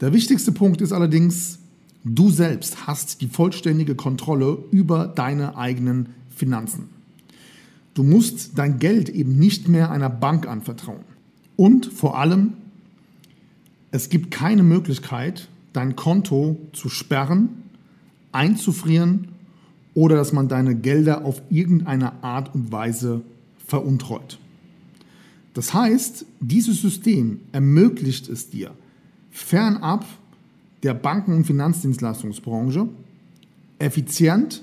Der 0.00 0.12
wichtigste 0.12 0.52
Punkt 0.52 0.80
ist 0.80 0.92
allerdings, 0.92 1.58
du 2.04 2.30
selbst 2.30 2.86
hast 2.86 3.20
die 3.22 3.28
vollständige 3.28 3.94
Kontrolle 3.94 4.58
über 4.70 5.06
deine 5.06 5.56
eigenen 5.56 6.10
Finanzen. 6.28 6.90
Du 7.94 8.02
musst 8.02 8.58
dein 8.58 8.78
Geld 8.78 9.08
eben 9.08 9.38
nicht 9.38 9.68
mehr 9.68 9.90
einer 9.90 10.10
Bank 10.10 10.46
anvertrauen. 10.46 11.04
Und 11.56 11.86
vor 11.86 12.18
allem, 12.18 12.52
es 13.90 14.10
gibt 14.10 14.30
keine 14.30 14.62
Möglichkeit, 14.62 15.48
dein 15.72 15.96
Konto 15.96 16.60
zu 16.74 16.90
sperren, 16.90 17.48
einzufrieren 18.36 19.28
oder 19.94 20.14
dass 20.14 20.32
man 20.32 20.46
deine 20.46 20.76
Gelder 20.76 21.24
auf 21.24 21.40
irgendeine 21.50 22.22
Art 22.22 22.54
und 22.54 22.70
Weise 22.70 23.22
veruntreut. 23.66 24.38
Das 25.54 25.72
heißt, 25.72 26.26
dieses 26.40 26.82
System 26.82 27.40
ermöglicht 27.52 28.28
es 28.28 28.50
dir, 28.50 28.72
fernab 29.30 30.04
der 30.82 30.92
Banken- 30.92 31.32
und 31.32 31.46
Finanzdienstleistungsbranche 31.46 32.88
effizient, 33.78 34.62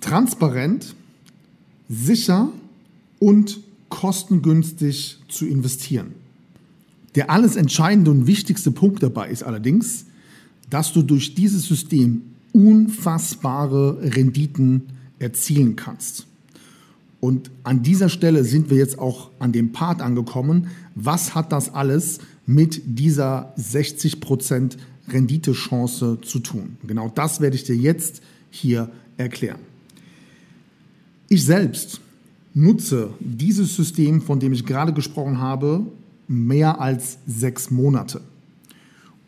transparent, 0.00 0.94
sicher 1.88 2.50
und 3.18 3.60
kostengünstig 3.88 5.18
zu 5.28 5.46
investieren. 5.46 6.12
Der 7.14 7.30
alles 7.30 7.56
entscheidende 7.56 8.10
und 8.10 8.26
wichtigste 8.26 8.70
Punkt 8.70 9.02
dabei 9.02 9.30
ist 9.30 9.42
allerdings, 9.42 10.04
dass 10.70 10.92
du 10.92 11.02
durch 11.02 11.34
dieses 11.34 11.66
System 11.66 12.22
unfassbare 12.52 13.98
Renditen 14.14 14.82
erzielen 15.18 15.76
kannst. 15.76 16.26
Und 17.20 17.50
an 17.64 17.82
dieser 17.82 18.08
Stelle 18.08 18.44
sind 18.44 18.70
wir 18.70 18.76
jetzt 18.76 18.98
auch 18.98 19.30
an 19.38 19.52
dem 19.52 19.72
Part 19.72 20.00
angekommen. 20.00 20.68
Was 20.94 21.34
hat 21.34 21.52
das 21.52 21.74
alles 21.74 22.20
mit 22.46 22.80
dieser 22.84 23.54
60% 23.58 24.76
Renditechance 25.08 26.18
zu 26.22 26.38
tun? 26.38 26.76
Genau 26.86 27.10
das 27.12 27.40
werde 27.40 27.56
ich 27.56 27.64
dir 27.64 27.76
jetzt 27.76 28.22
hier 28.50 28.90
erklären. 29.16 29.58
Ich 31.28 31.44
selbst 31.44 32.00
nutze 32.54 33.10
dieses 33.20 33.74
System, 33.74 34.22
von 34.22 34.40
dem 34.40 34.52
ich 34.52 34.64
gerade 34.64 34.92
gesprochen 34.92 35.38
habe, 35.38 35.84
mehr 36.28 36.80
als 36.80 37.18
sechs 37.26 37.70
Monate. 37.70 38.20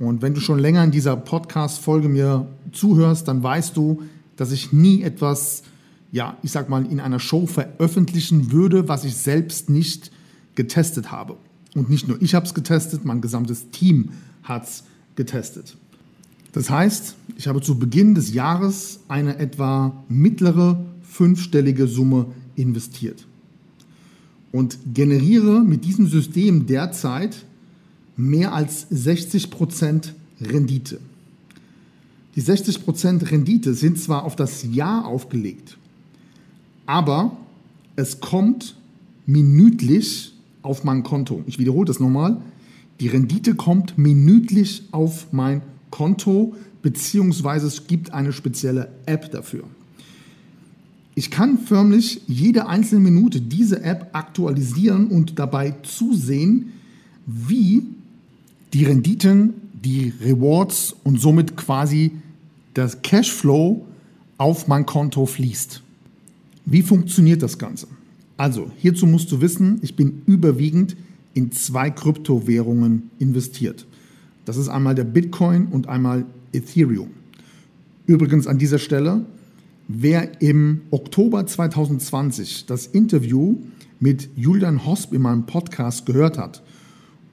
Und 0.00 0.22
wenn 0.22 0.34
du 0.34 0.40
schon 0.40 0.58
länger 0.58 0.82
in 0.82 0.90
dieser 0.90 1.14
Podcast-Folge 1.14 2.08
mir 2.08 2.48
zuhörst, 2.72 3.28
dann 3.28 3.42
weißt 3.42 3.76
du, 3.76 4.02
dass 4.34 4.50
ich 4.50 4.72
nie 4.72 5.02
etwas, 5.02 5.62
ja, 6.10 6.38
ich 6.42 6.50
sag 6.50 6.70
mal, 6.70 6.86
in 6.86 7.00
einer 7.00 7.20
Show 7.20 7.46
veröffentlichen 7.46 8.50
würde, 8.50 8.88
was 8.88 9.04
ich 9.04 9.14
selbst 9.14 9.68
nicht 9.68 10.10
getestet 10.54 11.12
habe. 11.12 11.36
Und 11.74 11.90
nicht 11.90 12.08
nur 12.08 12.20
ich 12.20 12.34
habe 12.34 12.46
es 12.46 12.54
getestet, 12.54 13.04
mein 13.04 13.20
gesamtes 13.20 13.70
Team 13.70 14.08
hat 14.42 14.64
es 14.64 14.84
getestet. 15.16 15.76
Das 16.52 16.70
heißt, 16.70 17.14
ich 17.36 17.46
habe 17.46 17.60
zu 17.60 17.78
Beginn 17.78 18.14
des 18.14 18.32
Jahres 18.32 19.00
eine 19.06 19.36
etwa 19.38 19.92
mittlere 20.08 20.82
fünfstellige 21.02 21.86
Summe 21.86 22.26
investiert. 22.56 23.26
und 24.52 24.78
generiere 24.94 25.60
mit 25.60 25.84
diesem 25.84 26.06
System 26.08 26.66
derzeit 26.66 27.44
mehr 28.20 28.52
als 28.54 28.90
60% 28.90 30.10
Rendite. 30.40 31.00
Die 32.36 32.42
60% 32.42 33.30
Rendite 33.30 33.74
sind 33.74 33.98
zwar 33.98 34.24
auf 34.24 34.36
das 34.36 34.62
Jahr 34.62 35.06
aufgelegt, 35.06 35.78
aber 36.86 37.36
es 37.96 38.20
kommt 38.20 38.76
minütlich 39.26 40.32
auf 40.62 40.84
mein 40.84 41.02
Konto. 41.02 41.42
Ich 41.46 41.58
wiederhole 41.58 41.86
das 41.86 42.00
nochmal. 42.00 42.40
Die 43.00 43.08
Rendite 43.08 43.54
kommt 43.54 43.98
minütlich 43.98 44.84
auf 44.92 45.32
mein 45.32 45.62
Konto, 45.90 46.54
beziehungsweise 46.82 47.66
es 47.66 47.86
gibt 47.86 48.12
eine 48.12 48.32
spezielle 48.32 48.88
App 49.06 49.30
dafür. 49.30 49.64
Ich 51.14 51.30
kann 51.30 51.58
förmlich 51.58 52.22
jede 52.26 52.68
einzelne 52.68 53.00
Minute 53.00 53.40
diese 53.40 53.82
App 53.82 54.10
aktualisieren 54.12 55.08
und 55.08 55.38
dabei 55.38 55.74
zusehen, 55.82 56.72
wie 57.26 57.84
die 58.72 58.84
Renditen, 58.84 59.54
die 59.72 60.12
Rewards 60.20 60.94
und 61.04 61.20
somit 61.20 61.56
quasi 61.56 62.12
das 62.74 63.02
Cashflow 63.02 63.86
auf 64.38 64.68
mein 64.68 64.86
Konto 64.86 65.26
fließt. 65.26 65.82
Wie 66.66 66.82
funktioniert 66.82 67.42
das 67.42 67.58
Ganze? 67.58 67.88
Also, 68.36 68.70
hierzu 68.76 69.06
musst 69.06 69.30
du 69.32 69.40
wissen, 69.40 69.80
ich 69.82 69.96
bin 69.96 70.22
überwiegend 70.26 70.96
in 71.34 71.52
zwei 71.52 71.90
Kryptowährungen 71.90 73.10
investiert. 73.18 73.86
Das 74.44 74.56
ist 74.56 74.68
einmal 74.68 74.94
der 74.94 75.04
Bitcoin 75.04 75.66
und 75.66 75.88
einmal 75.88 76.24
Ethereum. 76.52 77.10
Übrigens 78.06 78.46
an 78.46 78.58
dieser 78.58 78.78
Stelle, 78.78 79.24
wer 79.88 80.40
im 80.40 80.82
Oktober 80.90 81.46
2020 81.46 82.66
das 82.66 82.86
Interview 82.86 83.56
mit 84.00 84.30
Julian 84.36 84.86
Hosp 84.86 85.12
in 85.12 85.22
meinem 85.22 85.46
Podcast 85.46 86.06
gehört 86.06 86.38
hat 86.38 86.62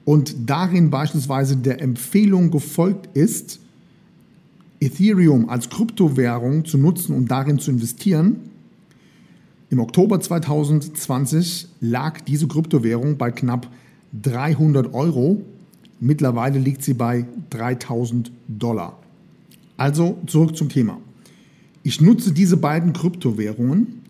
und 0.08 0.48
darin 0.48 0.88
beispielsweise 0.88 1.54
der 1.54 1.82
Empfehlung 1.82 2.50
gefolgt 2.50 3.14
ist, 3.14 3.60
Ethereum 4.80 5.50
als 5.50 5.68
Kryptowährung 5.68 6.64
zu 6.64 6.78
nutzen 6.78 7.14
und 7.14 7.30
darin 7.30 7.58
zu 7.58 7.70
investieren, 7.70 8.36
im 9.68 9.80
Oktober 9.80 10.18
2020 10.18 11.68
lag 11.82 12.22
diese 12.22 12.48
Kryptowährung 12.48 13.18
bei 13.18 13.30
knapp 13.30 13.70
300 14.22 14.94
Euro. 14.94 15.42
Mittlerweile 16.00 16.58
liegt 16.58 16.82
sie 16.82 16.94
bei 16.94 17.26
3000 17.50 18.32
Dollar. 18.48 18.98
Also 19.76 20.16
zurück 20.26 20.56
zum 20.56 20.70
Thema. 20.70 20.96
Ich 21.82 22.00
nutze 22.00 22.32
diese 22.32 22.56
beiden 22.56 22.94
Kryptowährungen 22.94 24.00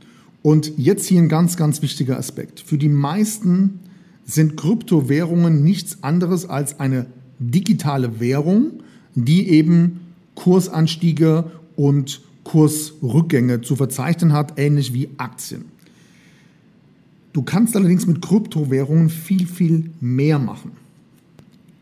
und 0.42 0.78
jetzt 0.78 1.06
hier 1.08 1.20
ein 1.20 1.28
ganz, 1.28 1.56
ganz 1.56 1.82
wichtiger 1.82 2.18
Aspekt. 2.18 2.60
Für 2.60 2.78
die 2.78 2.88
meisten 2.88 3.80
sind 4.28 4.58
Kryptowährungen 4.58 5.64
nichts 5.64 6.02
anderes 6.02 6.46
als 6.46 6.78
eine 6.78 7.06
digitale 7.38 8.20
Währung, 8.20 8.82
die 9.14 9.48
eben 9.48 10.00
Kursanstiege 10.34 11.50
und 11.76 12.20
Kursrückgänge 12.44 13.62
zu 13.62 13.74
verzeichnen 13.74 14.34
hat, 14.34 14.58
ähnlich 14.58 14.92
wie 14.92 15.08
Aktien. 15.16 15.64
Du 17.32 17.42
kannst 17.42 17.74
allerdings 17.74 18.06
mit 18.06 18.20
Kryptowährungen 18.20 19.08
viel, 19.08 19.46
viel 19.46 19.90
mehr 20.00 20.38
machen. 20.38 20.72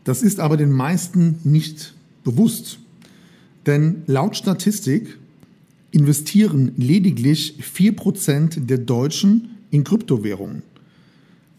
Das 0.05 0.23
ist 0.23 0.39
aber 0.39 0.55
den 0.55 0.71
meisten 0.71 1.39
nicht 1.43 1.93
bewusst. 2.23 2.79
Denn 3.65 4.03
laut 4.07 4.37
Statistik 4.37 5.17
investieren 5.91 6.71
lediglich 6.77 7.55
4% 7.61 8.65
der 8.65 8.77
Deutschen 8.77 9.49
in 9.69 9.83
Kryptowährungen. 9.83 10.63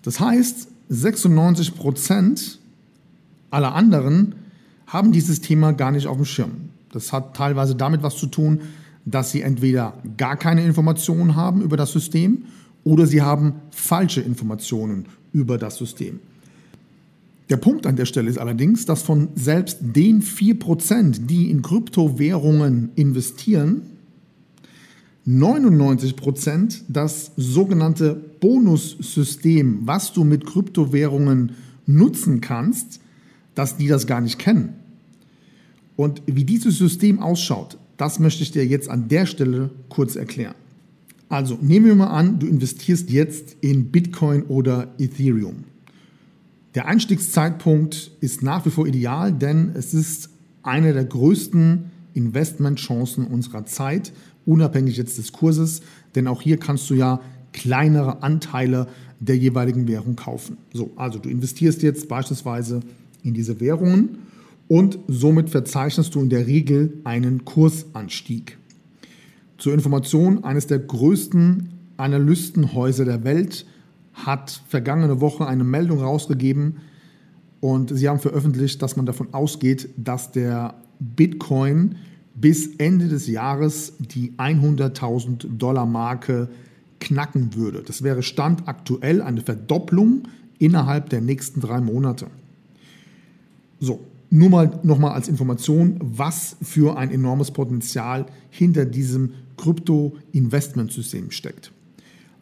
Das 0.02 0.21
heißt, 0.21 0.68
96% 0.90 2.57
aller 3.50 3.75
anderen 3.75 4.35
haben 4.87 5.12
dieses 5.12 5.40
Thema 5.40 5.73
gar 5.73 5.90
nicht 5.92 6.07
auf 6.07 6.16
dem 6.16 6.25
Schirm. 6.25 6.52
Das 6.92 7.12
hat 7.12 7.37
teilweise 7.37 7.74
damit 7.74 8.03
was 8.03 8.16
zu 8.16 8.27
tun, 8.27 8.61
dass 9.05 9.31
sie 9.31 9.42
entweder 9.42 9.94
gar 10.16 10.37
keine 10.37 10.64
Informationen 10.64 11.37
haben 11.37 11.62
über 11.62 11.77
das 11.77 11.92
System 11.92 12.44
oder 12.85 13.07
sie 13.07 13.22
haben 13.22 13.55
falsche 13.70 14.20
Informationen 14.20 15.07
über 15.33 15.59
das 15.59 15.77
System. 15.77 16.20
Der 17.51 17.57
Punkt 17.57 17.87
an 17.87 17.96
der 17.96 18.05
Stelle 18.05 18.29
ist 18.29 18.38
allerdings, 18.38 18.85
dass 18.85 19.03
von 19.03 19.29
selbst 19.35 19.79
den 19.81 20.22
4%, 20.22 21.27
die 21.27 21.51
in 21.51 21.62
Kryptowährungen 21.62 22.90
investieren, 22.94 23.83
99% 25.29 26.83
das 26.88 27.33
sogenannte 27.37 28.14
Bonussystem, 28.41 29.81
was 29.83 30.12
du 30.14 30.25
mit 30.25 30.47
Kryptowährungen 30.47 31.53
nutzen 31.87 32.41
kannst, 32.41 33.01
dass 33.55 33.77
die 33.77 33.88
das 33.88 34.07
gar 34.07 34.23
nicht 34.23 34.38
kennen. 34.38 34.75
Und 35.97 36.23
wie 36.27 36.45
dieses 36.45 36.79
System 36.79 37.19
ausschaut, 37.19 37.77
das 37.99 38.21
möchte 38.21 38.43
ich 38.43 38.53
dir 38.53 38.64
jetzt 38.64 38.88
an 38.88 39.09
der 39.09 39.27
Stelle 39.27 39.71
kurz 39.88 40.17
erklären. 40.17 40.55
Also 41.29 41.59
nehmen 41.61 41.87
wir 41.87 41.95
mal 41.95 42.07
an, 42.07 42.38
du 42.38 42.47
investierst 42.47 43.11
jetzt 43.11 43.57
in 43.61 43.91
Bitcoin 43.91 44.45
oder 44.45 44.95
Ethereum. 44.99 45.64
Der 46.75 46.87
Einstiegszeitpunkt 46.87 48.12
ist 48.21 48.43
nach 48.43 48.64
wie 48.64 48.71
vor 48.71 48.87
ideal, 48.87 49.33
denn 49.33 49.73
es 49.75 49.93
ist 49.93 50.31
eine 50.62 50.95
der 50.95 51.05
größten 51.05 51.91
Investmentchancen 52.14 53.27
unserer 53.27 53.67
Zeit, 53.67 54.12
unabhängig 54.48 54.96
jetzt 54.96 55.18
des 55.18 55.32
Kurses, 55.32 55.82
denn 56.14 56.26
auch 56.26 56.40
hier 56.40 56.56
kannst 56.56 56.88
du 56.88 56.94
ja 56.94 57.20
kleinere 57.52 58.22
Anteile 58.22 58.88
der 59.20 59.37
jeweiligen 59.37 59.87
Währung 59.87 60.16
kaufen. 60.16 60.56
So, 60.72 60.90
also 60.96 61.18
du 61.18 61.28
investierst 61.28 61.82
jetzt 61.82 62.08
beispielsweise 62.08 62.80
in 63.22 63.34
diese 63.34 63.61
Währungen 63.61 64.18
und 64.66 64.98
somit 65.06 65.50
verzeichnest 65.50 66.14
du 66.14 66.20
in 66.20 66.30
der 66.30 66.46
Regel 66.46 66.94
einen 67.04 67.44
Kursanstieg. 67.44 68.56
Zur 69.58 69.74
Information, 69.74 70.44
eines 70.44 70.66
der 70.66 70.78
größten 70.78 71.70
Analystenhäuser 71.96 73.04
der 73.04 73.24
Welt 73.24 73.66
hat 74.14 74.62
vergangene 74.68 75.20
Woche 75.20 75.46
eine 75.46 75.64
Meldung 75.64 76.00
rausgegeben 76.00 76.76
und 77.61 77.94
sie 77.94 78.08
haben 78.08 78.20
veröffentlicht, 78.20 78.80
dass 78.82 78.96
man 78.96 79.04
davon 79.04 79.34
ausgeht, 79.34 79.90
dass 79.96 80.32
der 80.32 80.74
Bitcoin 81.00 81.96
bis 82.40 82.77
Ende 82.77 83.09
des 83.09 83.27
Jahres 83.27 83.94
die 83.98 84.33
100.000 84.33 85.59
Dollar 85.59 85.87
Marke 85.87 86.48
knacken 87.01 87.55
würde. 87.55 87.83
Das 87.87 88.03
wäre 88.03 88.22
Stand 88.22 88.68
aktuell 88.68 89.22
eine 89.22 89.40
Verdopplung 89.40 90.22
innerhalb 90.59 91.11
der 91.11 91.20
nächsten 91.20 91.61
drei 91.61 91.81
Monate. 91.81 92.27
So, 93.81 94.01
nur 94.31 94.51
mal 94.51 94.81
nochmal 94.83 95.12
als 95.12 95.29
Information, 95.29 95.96
was 96.01 96.57
für 96.62 96.98
ein 96.98 97.11
enormes 97.11 97.51
Potenzial 97.51 98.27
hinter 98.51 98.85
diesem 98.85 99.33
Krypto-Investmentsystem 99.57 101.31
steckt. 101.31 101.72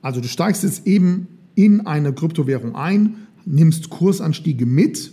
Also 0.02 0.20
du 0.20 0.28
steigst 0.28 0.62
jetzt 0.62 0.86
eben 0.86 1.28
in 1.54 1.86
eine 1.86 2.12
Kryptowährung 2.12 2.74
ein, 2.74 3.16
nimmst 3.44 3.90
Kursanstiege 3.90 4.66
mit 4.66 5.12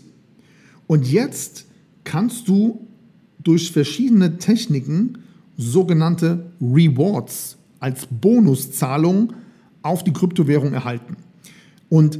und 0.87 1.09
jetzt 1.09 1.65
kannst 2.03 2.47
du 2.47 2.87
durch 3.43 3.71
verschiedene 3.71 4.37
Techniken 4.37 5.19
sogenannte 5.57 6.51
Rewards 6.61 7.57
als 7.79 8.07
Bonuszahlung 8.09 9.33
auf 9.81 10.03
die 10.03 10.13
Kryptowährung 10.13 10.73
erhalten. 10.73 11.17
Und 11.89 12.19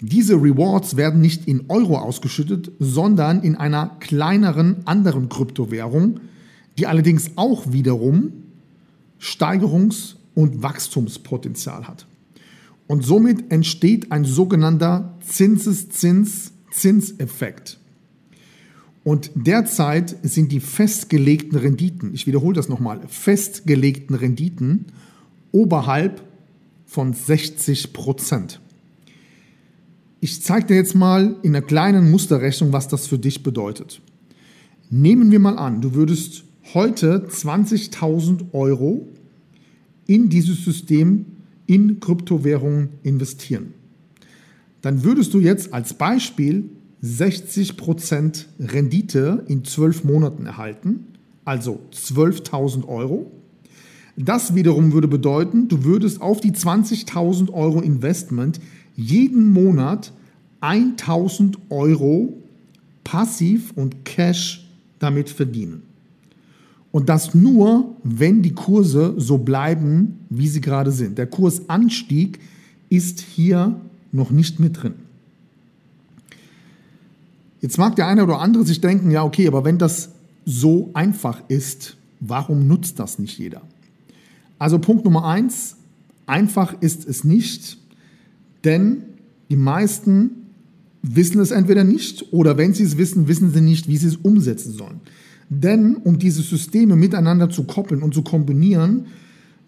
diese 0.00 0.34
Rewards 0.34 0.96
werden 0.96 1.20
nicht 1.20 1.46
in 1.46 1.64
Euro 1.68 1.98
ausgeschüttet, 1.98 2.72
sondern 2.78 3.42
in 3.42 3.56
einer 3.56 3.96
kleineren 4.00 4.86
anderen 4.86 5.28
Kryptowährung, 5.28 6.20
die 6.78 6.86
allerdings 6.86 7.32
auch 7.36 7.72
wiederum 7.72 8.32
Steigerungs- 9.20 10.16
und 10.34 10.62
Wachstumspotenzial 10.62 11.86
hat. 11.86 12.06
Und 12.86 13.04
somit 13.04 13.50
entsteht 13.50 14.12
ein 14.12 14.24
sogenannter 14.24 15.14
Zinseszins-Zinseffekt. 15.26 17.78
Und 19.04 19.30
derzeit 19.34 20.16
sind 20.22 20.50
die 20.50 20.60
festgelegten 20.60 21.58
Renditen, 21.58 22.14
ich 22.14 22.26
wiederhole 22.26 22.54
das 22.54 22.70
nochmal, 22.70 23.02
festgelegten 23.06 24.16
Renditen 24.16 24.86
oberhalb 25.52 26.22
von 26.86 27.12
60 27.12 27.92
Prozent. 27.92 28.60
Ich 30.20 30.42
zeige 30.42 30.68
dir 30.68 30.76
jetzt 30.76 30.94
mal 30.94 31.36
in 31.42 31.54
einer 31.54 31.64
kleinen 31.64 32.10
Musterrechnung, 32.10 32.72
was 32.72 32.88
das 32.88 33.06
für 33.06 33.18
dich 33.18 33.42
bedeutet. 33.42 34.00
Nehmen 34.88 35.30
wir 35.30 35.38
mal 35.38 35.58
an, 35.58 35.82
du 35.82 35.94
würdest 35.94 36.44
heute 36.72 37.28
20.000 37.28 38.54
Euro 38.54 39.06
in 40.06 40.30
dieses 40.30 40.64
System 40.64 41.26
in 41.66 42.00
Kryptowährungen 42.00 42.88
investieren. 43.02 43.74
Dann 44.80 45.04
würdest 45.04 45.34
du 45.34 45.40
jetzt 45.40 45.74
als 45.74 45.94
Beispiel 45.94 46.70
60% 47.04 48.46
Rendite 48.58 49.44
in 49.46 49.62
12 49.62 50.04
Monaten 50.04 50.46
erhalten, 50.46 51.04
also 51.44 51.80
12.000 51.92 52.88
Euro. 52.88 53.30
Das 54.16 54.54
wiederum 54.54 54.92
würde 54.92 55.08
bedeuten, 55.08 55.68
du 55.68 55.84
würdest 55.84 56.22
auf 56.22 56.40
die 56.40 56.52
20.000 56.52 57.52
Euro 57.52 57.80
Investment 57.80 58.58
jeden 58.96 59.52
Monat 59.52 60.12
1000 60.60 61.58
Euro 61.68 62.32
passiv 63.02 63.72
und 63.76 64.06
Cash 64.06 64.66
damit 64.98 65.28
verdienen. 65.28 65.82
Und 66.90 67.08
das 67.08 67.34
nur, 67.34 67.96
wenn 68.02 68.40
die 68.40 68.54
Kurse 68.54 69.14
so 69.18 69.36
bleiben, 69.36 70.20
wie 70.30 70.48
sie 70.48 70.60
gerade 70.60 70.92
sind. 70.92 71.18
Der 71.18 71.26
Kursanstieg 71.26 72.38
ist 72.88 73.20
hier 73.20 73.78
noch 74.12 74.30
nicht 74.30 74.60
mit 74.60 74.80
drin. 74.82 75.03
Jetzt 77.64 77.78
mag 77.78 77.96
der 77.96 78.08
eine 78.08 78.24
oder 78.24 78.40
andere 78.40 78.66
sich 78.66 78.82
denken, 78.82 79.10
ja 79.10 79.24
okay, 79.24 79.48
aber 79.48 79.64
wenn 79.64 79.78
das 79.78 80.10
so 80.44 80.90
einfach 80.92 81.40
ist, 81.48 81.96
warum 82.20 82.68
nutzt 82.68 82.98
das 82.98 83.18
nicht 83.18 83.38
jeder? 83.38 83.62
Also 84.58 84.78
Punkt 84.78 85.06
Nummer 85.06 85.24
eins, 85.24 85.76
einfach 86.26 86.74
ist 86.82 87.08
es 87.08 87.24
nicht, 87.24 87.78
denn 88.64 89.04
die 89.48 89.56
meisten 89.56 90.32
wissen 91.00 91.40
es 91.40 91.52
entweder 91.52 91.84
nicht 91.84 92.34
oder 92.34 92.58
wenn 92.58 92.74
sie 92.74 92.82
es 92.82 92.98
wissen, 92.98 93.28
wissen 93.28 93.50
sie 93.50 93.62
nicht, 93.62 93.88
wie 93.88 93.96
sie 93.96 94.08
es 94.08 94.16
umsetzen 94.16 94.74
sollen. 94.74 95.00
Denn 95.48 95.96
um 95.96 96.18
diese 96.18 96.42
Systeme 96.42 96.96
miteinander 96.96 97.48
zu 97.48 97.64
koppeln 97.64 98.02
und 98.02 98.12
zu 98.12 98.20
kombinieren, 98.20 99.06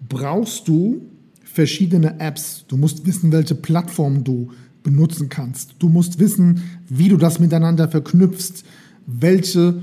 brauchst 0.07 0.69
du 0.69 1.01
verschiedene 1.45 2.21
Apps. 2.21 2.67
Du 2.69 2.77
musst 2.77 3.07
wissen, 3.07 3.33
welche 3.33 3.55
Plattform 3.55 4.23
du 4.23 4.51
benutzen 4.87 5.29
kannst. 5.29 5.75
Du 5.81 5.89
musst 5.89 6.21
wissen, 6.21 6.63
wie 6.89 7.09
du 7.09 7.17
das 7.17 7.41
miteinander 7.41 7.89
verknüpfst, 7.89 8.65
welche 9.07 9.83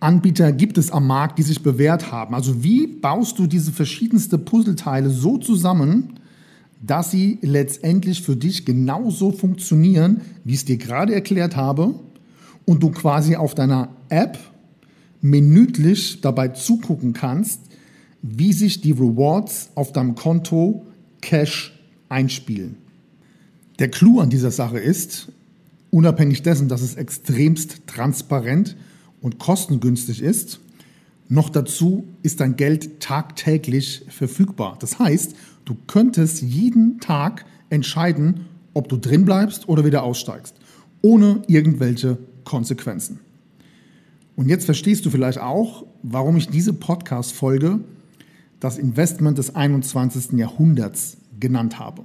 Anbieter 0.00 0.50
gibt 0.50 0.78
es 0.78 0.90
am 0.90 1.06
Markt, 1.06 1.38
die 1.38 1.44
sich 1.44 1.62
bewährt 1.62 2.10
haben. 2.10 2.34
Also 2.34 2.64
wie 2.64 2.88
baust 2.88 3.38
du 3.38 3.46
diese 3.46 3.70
verschiedensten 3.70 4.44
Puzzleteile 4.44 5.10
so 5.10 5.38
zusammen, 5.38 6.14
dass 6.82 7.12
sie 7.12 7.38
letztendlich 7.40 8.20
für 8.22 8.34
dich 8.34 8.66
genauso 8.66 9.30
funktionieren, 9.30 10.22
wie 10.44 10.54
ich 10.54 10.58
es 10.58 10.64
dir 10.64 10.76
gerade 10.76 11.14
erklärt 11.14 11.54
habe, 11.54 11.94
und 12.64 12.82
du 12.82 12.90
quasi 12.90 13.36
auf 13.36 13.54
deiner 13.54 13.90
App 14.08 14.40
minütlich 15.20 16.20
dabei 16.20 16.48
zugucken 16.48 17.12
kannst, 17.12 17.60
wie 18.22 18.52
sich 18.52 18.80
die 18.80 18.90
Rewards 18.90 19.70
auf 19.76 19.92
deinem 19.92 20.16
Konto 20.16 20.84
Cash 21.20 21.78
einspielen. 22.08 22.85
Der 23.78 23.90
Clou 23.90 24.20
an 24.20 24.30
dieser 24.30 24.50
Sache 24.50 24.78
ist, 24.78 25.28
unabhängig 25.90 26.42
dessen, 26.42 26.68
dass 26.68 26.80
es 26.80 26.94
extremst 26.94 27.86
transparent 27.86 28.76
und 29.20 29.38
kostengünstig 29.38 30.22
ist, 30.22 30.60
noch 31.28 31.50
dazu 31.50 32.04
ist 32.22 32.40
dein 32.40 32.56
Geld 32.56 33.00
tagtäglich 33.00 34.04
verfügbar. 34.08 34.76
Das 34.80 34.98
heißt, 34.98 35.34
du 35.64 35.76
könntest 35.86 36.40
jeden 36.40 37.00
Tag 37.00 37.44
entscheiden, 37.68 38.46
ob 38.74 38.88
du 38.88 38.96
drin 38.96 39.24
bleibst 39.24 39.68
oder 39.68 39.84
wieder 39.84 40.04
aussteigst, 40.04 40.54
ohne 41.02 41.42
irgendwelche 41.48 42.18
Konsequenzen. 42.44 43.20
Und 44.36 44.48
jetzt 44.48 44.66
verstehst 44.66 45.04
du 45.04 45.10
vielleicht 45.10 45.38
auch, 45.38 45.84
warum 46.02 46.36
ich 46.36 46.48
diese 46.48 46.72
Podcast-Folge 46.72 47.80
das 48.60 48.78
Investment 48.78 49.38
des 49.38 49.54
21. 49.54 50.32
Jahrhunderts 50.38 51.16
genannt 51.40 51.78
habe. 51.78 52.04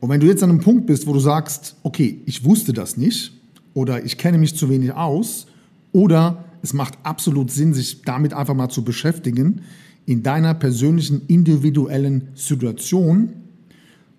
Und 0.00 0.10
wenn 0.10 0.20
du 0.20 0.26
jetzt 0.26 0.42
an 0.42 0.50
einem 0.50 0.60
Punkt 0.60 0.86
bist, 0.86 1.06
wo 1.06 1.12
du 1.12 1.20
sagst, 1.20 1.76
okay, 1.82 2.20
ich 2.26 2.44
wusste 2.44 2.72
das 2.72 2.96
nicht 2.96 3.32
oder 3.74 4.04
ich 4.04 4.18
kenne 4.18 4.38
mich 4.38 4.56
zu 4.56 4.68
wenig 4.68 4.92
aus 4.92 5.46
oder 5.92 6.44
es 6.62 6.72
macht 6.72 6.94
absolut 7.02 7.50
Sinn, 7.50 7.74
sich 7.74 8.02
damit 8.02 8.32
einfach 8.32 8.54
mal 8.54 8.68
zu 8.68 8.84
beschäftigen 8.84 9.62
in 10.06 10.22
deiner 10.22 10.54
persönlichen 10.54 11.22
individuellen 11.26 12.28
Situation, 12.34 13.32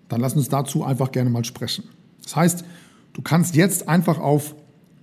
dann 0.08 0.20
lass 0.20 0.36
uns 0.36 0.48
dazu 0.48 0.84
einfach 0.84 1.10
gerne 1.12 1.30
mal 1.30 1.44
sprechen. 1.44 1.84
Das 2.22 2.36
heißt, 2.36 2.64
du 3.12 3.22
kannst 3.22 3.56
jetzt 3.56 3.88
einfach 3.88 4.18
auf 4.18 4.54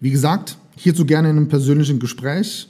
Wie 0.00 0.10
gesagt, 0.10 0.56
hierzu 0.78 1.04
gerne 1.04 1.30
in 1.30 1.36
einem 1.36 1.48
persönlichen 1.48 1.98
Gespräch. 1.98 2.68